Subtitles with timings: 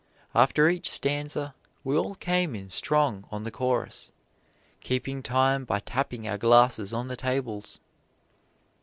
[0.33, 1.53] After each stanza
[1.83, 4.09] we all came in strong on the chorus,
[4.79, 7.79] keeping time by tapping our glasses on the tables.